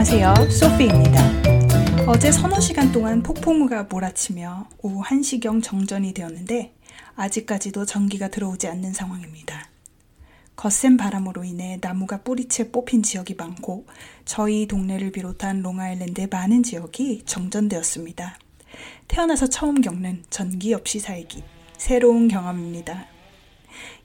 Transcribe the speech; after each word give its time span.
안녕하세요. 0.00 0.48
소피입니다. 0.48 1.20
어제 2.06 2.32
서너 2.32 2.58
시간 2.58 2.90
동안 2.90 3.22
폭풍우가 3.22 3.82
몰아치며 3.82 4.66
오후 4.80 5.02
1시경 5.02 5.62
정전이 5.62 6.14
되었는데 6.14 6.74
아직까지도 7.16 7.84
전기가 7.84 8.28
들어오지 8.28 8.66
않는 8.66 8.94
상황입니다. 8.94 9.68
거센 10.56 10.96
바람으로 10.96 11.44
인해 11.44 11.76
나무가 11.82 12.22
뿌리채 12.22 12.70
뽑힌 12.70 13.02
지역이 13.02 13.34
많고 13.34 13.84
저희 14.24 14.66
동네를 14.66 15.12
비롯한 15.12 15.60
롱아일랜드의 15.60 16.28
많은 16.28 16.62
지역이 16.62 17.24
정전되었습니다. 17.26 18.38
태어나서 19.06 19.48
처음 19.48 19.82
겪는 19.82 20.24
전기 20.30 20.72
없이 20.72 20.98
살기. 20.98 21.44
새로운 21.76 22.28
경험입니다. 22.28 23.04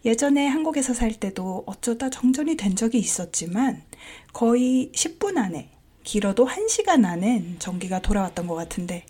예전에 0.03 0.45
한국에서 0.47 0.93
살 0.93 1.13
때도 1.13 1.63
어쩌다 1.65 2.09
정전이 2.09 2.57
된 2.57 2.75
적이 2.75 2.99
있었지만 2.99 3.81
거의 4.33 4.91
10분 4.93 5.37
안에 5.37 5.69
길어도 6.05 6.47
1시간 6.47 7.03
안엔 7.03 7.57
전기가 7.57 7.99
돌아왔던 7.99 8.45
것 8.45 8.53
같은데 8.53 9.05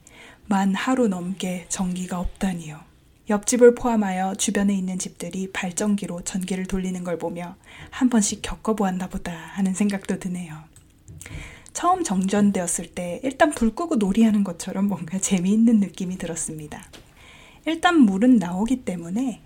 만 0.45 0.73
하루 0.73 1.09
넘게 1.09 1.65
전기가 1.67 2.19
없다니요. 2.19 2.79
옆집을 3.29 3.75
포함하여 3.75 4.35
주변에 4.35 4.73
있는 4.73 4.97
집들이 4.97 5.51
발전기로 5.51 6.21
전기를 6.21 6.65
돌리는 6.65 7.03
걸 7.03 7.17
보며 7.17 7.57
한 7.89 8.09
번씩 8.09 8.41
겪어보았나 8.41 9.09
보다 9.09 9.33
하는 9.33 9.73
생각도 9.73 10.19
드네요. 10.19 10.55
처음 11.73 12.03
정전되었을 12.03 12.87
때 12.95 13.19
일단 13.23 13.51
불 13.51 13.75
끄고 13.75 13.97
놀이하는 13.97 14.45
것처럼 14.45 14.87
뭔가 14.87 15.19
재미있는 15.19 15.81
느낌이 15.81 16.17
들었습니다. 16.17 16.81
일단 17.65 17.99
물은 17.99 18.37
나오기 18.37 18.85
때문에 18.85 19.41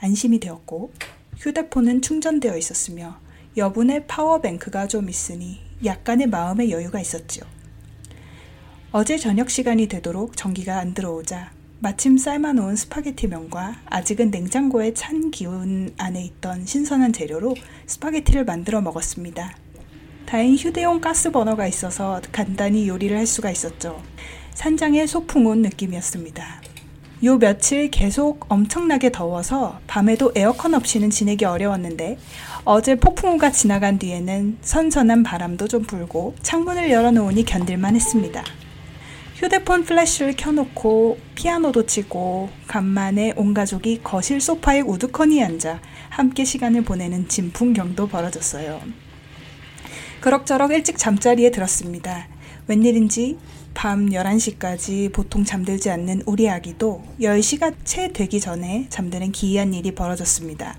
안심이 0.00 0.38
되었고 0.38 0.92
휴대폰은 1.38 2.02
충전되어 2.02 2.58
있었으며 2.58 3.18
여분의 3.56 4.06
power 4.06 4.42
bank가 4.42 4.86
좀 4.86 5.08
있으니 5.08 5.67
약간의 5.84 6.28
마음의 6.28 6.70
여유가 6.70 7.00
있었지요. 7.00 7.44
어제 8.90 9.18
저녁 9.18 9.50
시간이 9.50 9.86
되도록 9.86 10.36
전기가 10.36 10.78
안 10.78 10.94
들어오자 10.94 11.52
마침 11.80 12.18
삶아놓은 12.18 12.74
스파게티 12.74 13.28
면과 13.28 13.76
아직은 13.86 14.30
냉장고에 14.30 14.94
찬 14.94 15.30
기운 15.30 15.94
안에 15.96 16.24
있던 16.24 16.66
신선한 16.66 17.12
재료로 17.12 17.54
스파게티를 17.86 18.44
만들어 18.44 18.80
먹었습니다. 18.80 19.56
다행 20.26 20.54
휴대용 20.56 21.00
가스 21.00 21.30
버너가 21.30 21.66
있어서 21.68 22.20
간단히 22.32 22.88
요리를 22.88 23.16
할 23.16 23.26
수가 23.26 23.50
있었죠. 23.50 24.02
산장의 24.54 25.06
소풍 25.06 25.46
온 25.46 25.62
느낌이었습니다. 25.62 26.62
요 27.24 27.36
며칠 27.36 27.90
계속 27.90 28.46
엄청나게 28.48 29.10
더워서 29.10 29.80
밤에도 29.88 30.30
에어컨 30.36 30.74
없이는 30.74 31.10
지내기 31.10 31.44
어려웠는데 31.44 32.16
어제 32.64 32.94
폭풍우가 32.94 33.50
지나간 33.50 33.98
뒤에는 33.98 34.58
선선한 34.60 35.24
바람도 35.24 35.66
좀 35.66 35.82
불고 35.82 36.36
창문을 36.42 36.92
열어놓으니 36.92 37.44
견딜만 37.44 37.96
했습니다. 37.96 38.44
휴대폰 39.34 39.84
플래시를 39.84 40.34
켜놓고 40.36 41.18
피아노도 41.34 41.86
치고 41.86 42.50
간만에 42.68 43.32
온 43.36 43.52
가족이 43.52 44.00
거실 44.04 44.40
소파에 44.40 44.80
우두커니 44.80 45.42
앉아 45.42 45.80
함께 46.10 46.44
시간을 46.44 46.82
보내는 46.82 47.28
진풍경도 47.28 48.08
벌어졌어요. 48.08 48.80
그럭저럭 50.20 50.70
일찍 50.70 50.98
잠자리에 50.98 51.50
들었습니다. 51.50 52.28
웬일인지 52.68 53.38
밤 53.72 54.10
11시까지 54.10 55.12
보통 55.12 55.44
잠들지 55.44 55.90
않는 55.90 56.22
우리 56.26 56.50
아기도 56.50 57.02
10시가 57.20 57.74
채 57.84 58.12
되기 58.12 58.40
전에 58.40 58.86
잠드는 58.90 59.32
기이한 59.32 59.72
일이 59.72 59.92
벌어졌습니다. 59.92 60.76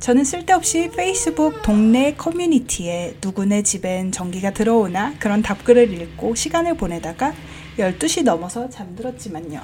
저는 0.00 0.24
쓸데없이 0.24 0.90
페이스북 0.90 1.62
동네 1.62 2.14
커뮤니티에 2.14 3.16
누구네 3.22 3.62
집엔 3.62 4.10
전기가 4.10 4.52
들어오나 4.52 5.14
그런 5.20 5.42
답글을 5.42 5.92
읽고 5.92 6.34
시간을 6.34 6.76
보내다가 6.76 7.32
12시 7.78 8.24
넘어서 8.24 8.68
잠들었지만요. 8.68 9.60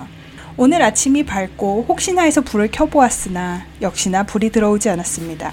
오늘 0.59 0.83
아침이 0.83 1.25
밝고 1.25 1.87
혹시나 1.89 2.23
해서 2.23 2.43
불을 2.43 2.71
켜보았으나 2.71 3.67
역시나 3.83 4.23
불이 4.23 4.51
들어오지 4.51 4.89
않았습니다. 4.89 5.53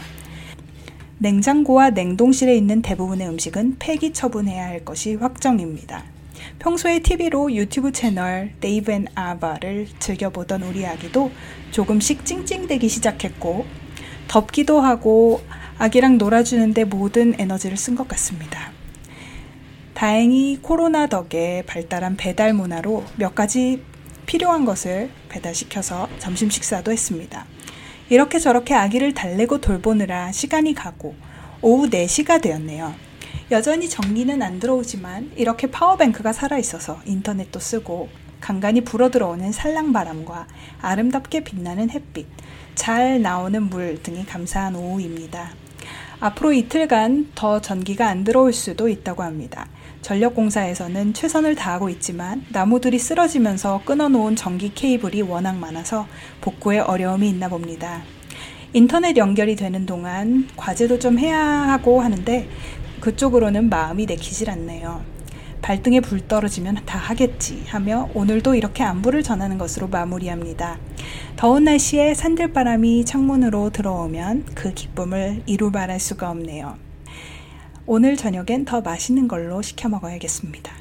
냉장고와 1.24 1.92
냉동실에 1.92 2.54
있는 2.54 2.82
대부분의 2.82 3.30
음식은 3.30 3.78
폐기 3.80 4.12
처분해야 4.12 4.66
할 4.66 4.84
것이 4.84 5.16
확정입니다. 5.16 6.04
평소에 6.60 7.00
TV로 7.00 7.54
유튜브 7.54 7.94
채널 7.94 8.52
Dave 8.60 8.92
and 8.92 9.08
Ava를 9.16 9.88
즐겨보던 10.00 10.64
우리 10.64 10.86
아기도 10.86 11.32
조금씩 11.72 12.26
찡찡대기 12.26 12.90
시작했고 12.90 13.66
덥기도 14.28 14.82
하고 14.82 15.42
아기랑 15.78 16.18
놀아주는데 16.18 16.84
모든 16.84 17.40
에너지를 17.40 17.78
쓴 17.78 17.96
것 17.96 18.06
같습니다. 18.10 18.74
다행히 19.94 20.60
코로나 20.62 21.08
덕에 21.08 21.64
발달한 21.66 22.18
배달 22.18 22.54
문화로 22.54 23.06
몇 23.16 23.34
가지 23.34 23.82
필요한 24.26 24.66
것을 24.66 25.10
배달시켜서 25.30 26.10
점심 26.20 26.50
식사도 26.50 26.92
했습니다. 26.92 27.46
이렇게 28.10 28.40
저렇게 28.40 28.74
아기를 28.74 29.14
달래고 29.14 29.62
돌보느라 29.62 30.32
시간이 30.32 30.74
가고 30.74 31.16
오후 31.62 31.90
4시가 31.90 32.42
되었네요. 32.42 32.94
여전히 33.52 33.90
전기는 33.90 34.42
안 34.42 34.60
들어오지만 34.60 35.32
이렇게 35.36 35.70
파워뱅크가 35.70 36.34
살아있어서 36.34 37.00
인터넷도 37.06 37.60
쓰고 37.60 38.10
간간히 38.42 38.82
불어들어오는 38.82 39.52
살랑바람과 39.54 40.48
아름답게 40.82 41.46
빛나는 41.46 41.90
햇빛, 41.90 42.28
잘 42.76 43.22
나오는 43.22 43.64
물 43.64 44.02
등이 44.04 44.26
감사한 44.26 44.76
오후입니다. 44.76 45.52
앞으로 46.20 46.52
이틀간 46.52 47.32
더 47.36 47.62
전기가 47.62 48.08
안 48.08 48.24
들어올 48.24 48.52
수도 48.52 48.90
있다고 48.90 49.24
합니다. 49.24 49.68
전력공사에서는 50.04 51.14
최선을 51.14 51.56
다하고 51.56 51.90
있지만 51.90 52.46
나무들이 52.52 53.00
쓰러지면서 53.00 53.82
끊어놓은 53.86 54.36
전기 54.36 54.74
케이블이 54.74 55.22
워낙 55.24 55.58
많아서 55.58 56.08
복구에 56.42 56.80
어려움이 56.80 57.28
있나 57.30 57.48
봅니다. 57.48 58.04
인터넷 58.74 59.18
연결이 59.18 59.56
되는 59.56 59.86
동안 59.86 60.48
과제도 60.58 61.00
좀 61.00 61.18
해야 61.18 61.40
하고 61.40 62.02
하는데 62.02 62.50
그쪽으로는 63.00 63.70
마음이 63.70 64.06
내키질 64.06 64.50
않네요. 64.50 65.02
발등에 65.62 66.02
불 66.02 66.28
떨어지면 66.28 66.80
다 66.86 67.00
하겠지 67.00 67.64
하며 67.68 68.10
오늘도 68.14 68.56
이렇게 68.56 68.84
안부를 68.84 69.24
전하는 69.24 69.58
것으로 69.58 69.88
마무리합니다. 69.88 70.78
더운 71.38 71.64
날씨에 71.64 72.14
산들바람이 72.14 73.06
창문으로 73.06 73.70
들어오면 73.70 74.48
그 74.54 74.74
기쁨을 74.74 75.44
이루 75.46 75.72
말할 75.72 76.02
수가 76.02 76.30
없네요. 76.32 76.93
오늘 77.86 78.16
저녁엔 78.16 78.64
더 78.64 78.80
맛있는 78.80 79.28
걸로 79.28 79.62
시켜 79.62 79.90
먹어야겠습니다. 79.90 80.72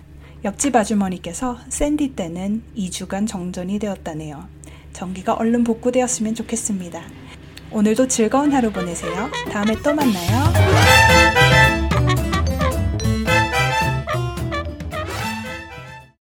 옆집 0.45 0.77
아주머니께서 0.77 1.59
샌디 1.69 2.15
때는 2.15 2.63
2주간 2.77 3.27
정전이 3.27 3.81
되었다네요. 3.81 4.47
전기가 4.93 5.35
얼른 5.35 5.65
복구되었으면 5.65 6.37
좋겠습니다. 6.37 7.03
오늘도 7.73 8.07
즐거운 8.07 8.53
하루 8.53 8.71
보내세요. 8.71 9.31
다음에 9.51 9.75
또 9.83 9.93
만나요. 9.93 11.72